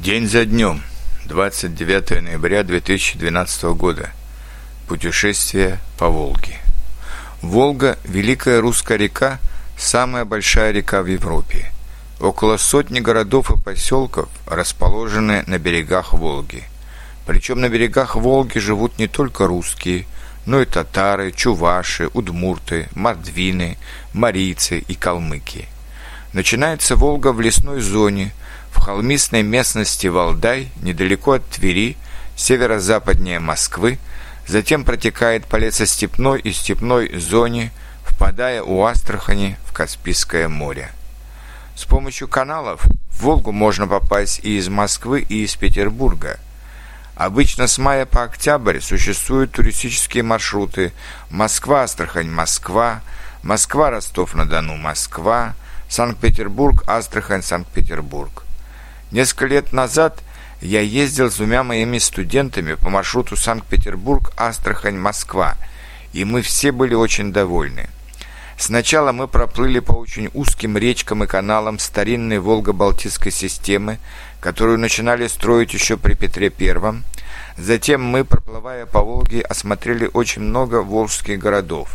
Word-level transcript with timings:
День 0.00 0.26
за 0.26 0.46
днем, 0.46 0.80
29 1.26 2.22
ноября 2.22 2.62
2012 2.62 3.64
года. 3.76 4.08
Путешествие 4.88 5.80
по 5.98 6.08
Волге. 6.08 6.56
Волга– 7.42 7.98
великая 8.04 8.62
русская 8.62 8.96
река, 8.96 9.38
самая 9.76 10.24
большая 10.24 10.72
река 10.72 11.02
в 11.02 11.06
Европе. 11.08 11.70
Около 12.20 12.56
сотни 12.56 13.00
городов 13.00 13.50
и 13.50 13.62
поселков 13.62 14.30
расположены 14.46 15.44
на 15.46 15.58
берегах 15.58 16.14
Волги. 16.14 16.64
Причем 17.26 17.60
на 17.60 17.68
берегах 17.68 18.16
Волги 18.16 18.58
живут 18.60 18.98
не 18.98 19.08
только 19.08 19.46
русские, 19.46 20.06
но 20.46 20.62
и 20.62 20.64
татары, 20.64 21.32
чуваши, 21.32 22.08
удмурты, 22.14 22.88
мордвины, 22.94 23.76
марийцы 24.14 24.78
и 24.78 24.94
калмыки. 24.94 25.68
Начинается 26.32 26.96
Волга 26.96 27.32
в 27.32 27.42
лесной 27.42 27.82
зоне– 27.82 28.32
в 28.72 28.80
холмистной 28.80 29.42
местности 29.42 30.08
Валдай, 30.08 30.70
недалеко 30.80 31.32
от 31.32 31.46
Твери, 31.48 31.96
северо-западнее 32.34 33.38
Москвы, 33.38 33.98
затем 34.46 34.84
протекает 34.84 35.46
по 35.46 35.56
лесостепной 35.56 36.40
и 36.40 36.52
степной 36.52 37.16
зоне, 37.18 37.70
впадая 38.04 38.62
у 38.62 38.82
Астрахани 38.82 39.56
в 39.66 39.72
Каспийское 39.72 40.48
море. 40.48 40.90
С 41.76 41.84
помощью 41.84 42.28
каналов 42.28 42.82
в 42.84 43.22
Волгу 43.22 43.52
можно 43.52 43.86
попасть 43.86 44.40
и 44.42 44.58
из 44.58 44.68
Москвы, 44.68 45.20
и 45.20 45.44
из 45.44 45.54
Петербурга. 45.54 46.40
Обычно 47.14 47.66
с 47.66 47.78
мая 47.78 48.06
по 48.06 48.24
октябрь 48.24 48.80
существуют 48.80 49.52
туристические 49.52 50.22
маршруты 50.22 50.92
Москва-Астрахань, 51.30 52.30
Москва, 52.30 53.02
Москва-Ростов-на-Дону, 53.42 54.76
Москва, 54.76 55.54
Санкт-Петербург, 55.88 56.82
Астрахань, 56.86 57.42
Санкт-Петербург. 57.42 58.44
Несколько 59.12 59.44
лет 59.44 59.72
назад 59.74 60.22
я 60.62 60.80
ездил 60.80 61.30
с 61.30 61.36
двумя 61.36 61.62
моими 61.62 61.98
студентами 61.98 62.74
по 62.74 62.88
маршруту 62.88 63.36
Санкт-Петербург, 63.36 64.32
Астрахань, 64.38 64.96
Москва, 64.96 65.56
и 66.14 66.24
мы 66.24 66.40
все 66.40 66.72
были 66.72 66.94
очень 66.94 67.30
довольны. 67.30 67.90
Сначала 68.56 69.12
мы 69.12 69.28
проплыли 69.28 69.80
по 69.80 69.92
очень 69.92 70.30
узким 70.32 70.78
речкам 70.78 71.24
и 71.24 71.26
каналам 71.26 71.78
старинной 71.78 72.38
Волго-Балтийской 72.38 73.30
системы, 73.30 73.98
которую 74.40 74.78
начинали 74.78 75.26
строить 75.26 75.74
еще 75.74 75.98
при 75.98 76.14
Петре 76.14 76.48
Первом. 76.48 77.04
Затем 77.58 78.02
мы, 78.02 78.24
проплывая 78.24 78.86
по 78.86 79.02
Волге, 79.02 79.42
осмотрели 79.42 80.08
очень 80.10 80.40
много 80.40 80.76
волжских 80.76 81.38
городов. 81.38 81.90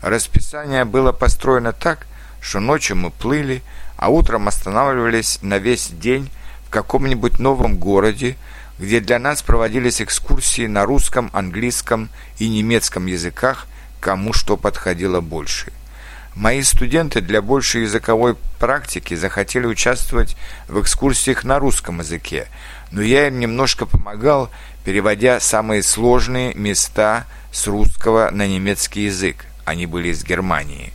Расписание 0.00 0.86
было 0.86 1.12
построено 1.12 1.72
так, 1.72 2.06
что 2.40 2.58
ночью 2.58 2.96
мы 2.96 3.10
плыли, 3.10 3.62
а 3.98 4.08
утром 4.08 4.48
останавливались 4.48 5.40
на 5.42 5.58
весь 5.58 5.88
день 5.88 6.30
в 6.68 6.70
каком-нибудь 6.70 7.38
новом 7.38 7.78
городе, 7.78 8.36
где 8.78 9.00
для 9.00 9.18
нас 9.18 9.42
проводились 9.42 10.02
экскурсии 10.02 10.66
на 10.66 10.84
русском, 10.84 11.30
английском 11.32 12.10
и 12.38 12.48
немецком 12.48 13.06
языках, 13.06 13.66
кому 14.00 14.34
что 14.34 14.58
подходило 14.58 15.22
больше. 15.22 15.72
Мои 16.34 16.62
студенты 16.62 17.22
для 17.22 17.40
большей 17.40 17.82
языковой 17.82 18.36
практики 18.60 19.14
захотели 19.14 19.66
участвовать 19.66 20.36
в 20.68 20.80
экскурсиях 20.80 21.42
на 21.42 21.58
русском 21.58 22.00
языке, 22.00 22.48
но 22.92 23.00
я 23.00 23.28
им 23.28 23.40
немножко 23.40 23.86
помогал, 23.86 24.50
переводя 24.84 25.40
самые 25.40 25.82
сложные 25.82 26.52
места 26.54 27.24
с 27.50 27.66
русского 27.66 28.30
на 28.30 28.46
немецкий 28.46 29.06
язык. 29.06 29.46
Они 29.64 29.86
были 29.86 30.08
из 30.08 30.22
Германии. 30.22 30.92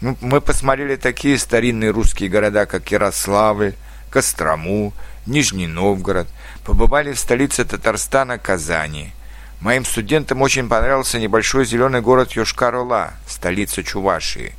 Мы 0.00 0.40
посмотрели 0.40 0.96
такие 0.96 1.38
старинные 1.38 1.90
русские 1.90 2.30
города, 2.30 2.64
как 2.64 2.90
Ярославль, 2.90 3.74
Кострому, 4.10 4.92
Нижний 5.30 5.68
Новгород, 5.68 6.26
побывали 6.64 7.12
в 7.12 7.18
столице 7.18 7.64
Татарстана 7.64 8.36
Казани. 8.36 9.12
Моим 9.60 9.84
студентам 9.84 10.42
очень 10.42 10.68
понравился 10.68 11.20
небольшой 11.20 11.64
зеленый 11.64 12.00
город 12.00 12.32
Йошкар-Ола, 12.32 13.12
столица 13.28 13.84
Чувашии. 13.84 14.54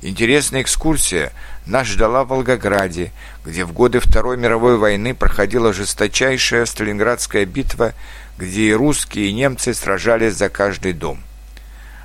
Интересная 0.00 0.62
экскурсия 0.62 1.32
нас 1.66 1.88
ждала 1.88 2.22
в 2.22 2.28
Волгограде, 2.28 3.10
где 3.44 3.64
в 3.64 3.72
годы 3.72 3.98
Второй 3.98 4.36
мировой 4.36 4.76
войны 4.76 5.12
проходила 5.12 5.72
жесточайшая 5.72 6.66
Сталинградская 6.66 7.44
битва, 7.44 7.92
где 8.38 8.68
и 8.68 8.72
русские, 8.72 9.28
и 9.28 9.32
немцы 9.32 9.74
сражались 9.74 10.34
за 10.34 10.48
каждый 10.48 10.92
дом. 10.92 11.18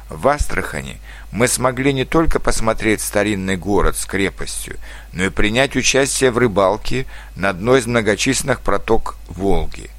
В 0.10 0.30
Астрахани 0.30 1.00
мы 1.32 1.50
смогли 1.50 1.92
не 1.92 2.06
только 2.06 2.40
посмотреть 2.40 3.02
старинный 3.02 3.58
город 3.58 3.98
с 3.98 4.06
крепостью, 4.06 4.78
но 5.12 5.26
и 5.26 5.30
принять 5.30 5.76
участие 5.76 6.32
в 6.32 6.38
рыбалке 6.38 7.06
на 7.36 7.50
одной 7.50 7.80
из 7.80 7.88
многочисленных 7.88 8.62
проток 8.62 9.18
Волги. 9.28 9.90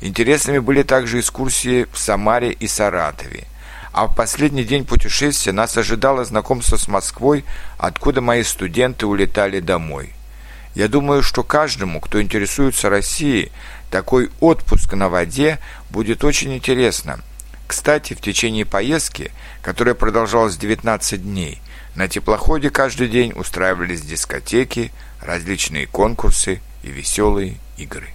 Интересными 0.00 0.58
были 0.58 0.84
также 0.84 1.18
экскурсии 1.18 1.88
в 1.92 1.98
Самаре 1.98 2.52
и 2.52 2.68
Саратове. 2.68 3.44
А 3.92 4.06
в 4.06 4.14
последний 4.14 4.62
день 4.62 4.84
путешествия 4.84 5.50
нас 5.50 5.76
ожидало 5.76 6.24
знакомство 6.24 6.76
с 6.76 6.86
Москвой, 6.86 7.44
откуда 7.78 8.20
мои 8.20 8.44
студенты 8.44 9.06
улетали 9.06 9.58
домой. 9.58 10.12
Я 10.76 10.86
думаю, 10.86 11.24
что 11.24 11.42
каждому, 11.42 12.00
кто 12.00 12.22
интересуется 12.22 12.90
Россией, 12.90 13.50
такой 13.90 14.30
отпуск 14.38 14.92
на 14.92 15.08
воде 15.08 15.58
будет 15.90 16.22
очень 16.22 16.54
интересно– 16.54 17.18
кстати, 17.68 18.14
в 18.14 18.20
течение 18.20 18.64
поездки, 18.64 19.30
которая 19.62 19.94
продолжалась 19.94 20.56
19 20.56 21.22
дней, 21.22 21.60
на 21.94 22.08
теплоходе 22.08 22.70
каждый 22.70 23.08
день 23.08 23.32
устраивались 23.36 24.00
дискотеки, 24.00 24.90
различные 25.20 25.86
конкурсы 25.86 26.60
и 26.82 26.88
веселые 26.88 27.56
игры. 27.76 28.08